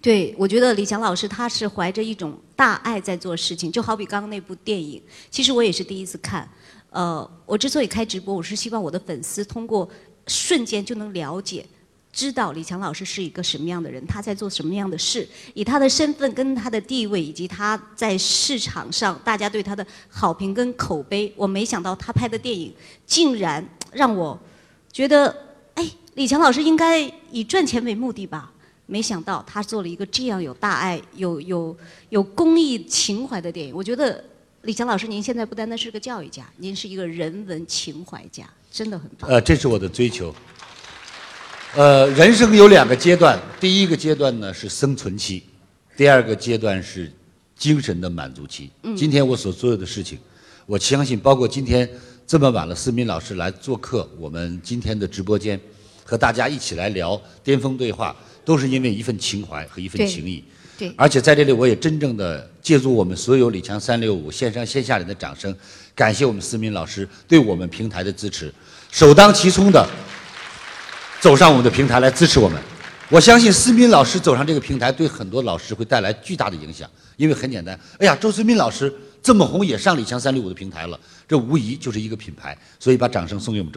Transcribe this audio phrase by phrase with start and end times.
[0.00, 6.48] 对，我觉得李强老师他是怀着一种大爱在做事情，就好比刚刚那部电影，其实我也是第一次看。
[6.90, 9.88] 呃，我之所以开直播，我是希望我的粉丝通过
[10.28, 11.66] 瞬间就能了解、
[12.12, 22.72] 知道李强老师是一个什么样的人，他在做什么样的事，以他的身份跟他的地位，以及他在市场上大家对他的好评跟口碑，我没想到他拍的电影
[23.04, 23.62] 竟然
[23.92, 24.38] 让我
[24.92, 25.34] 觉得，
[25.74, 25.84] 哎，
[26.14, 27.00] 李强老师应该
[27.32, 28.52] 以赚钱为目的吧。
[28.90, 31.76] 没想到他做了一个这样有大爱、有有
[32.08, 33.74] 有公益情怀的电影。
[33.74, 34.24] 我觉得
[34.62, 39.30] 李强老师，您现在不单单是个教育家，您是一个人文情怀家，真的很棒。
[39.30, 40.34] 呃，这是我的追求。
[41.76, 45.42] 呃，人生有两个阶段，第一个阶段呢是生存期，
[45.94, 47.12] 第二个阶段是
[47.54, 48.70] 精神的满足期。
[48.96, 50.18] 今天我所做的事情，
[50.64, 51.86] 我相信包括今天
[52.26, 55.60] 这么晚了，思敏老师来做客我们今天的直播间，
[56.08, 58.16] 和大家一起来聊巅峰对话。
[58.48, 60.42] 都是因为一份情怀和一份情谊，
[60.78, 65.54] 对，而且在这里我也真正的借助我们所有李强三六五线上线下人的掌声，
[65.94, 68.50] 感谢我们思敏老师对我们平台的支持，
[68.90, 69.86] 首当其冲的
[71.20, 72.58] 走上我们的平台来支持我们。
[73.10, 76.88] 我相信思敏老师走上这个平台，对很多老师会带来巨大的影响，
[77.18, 78.90] 因为很简单，哎呀，周思敏老师
[79.22, 83.76] 这么红，也上李强三六五的平台了，这无疑就是一个品牌，所以把掌声送给我们周。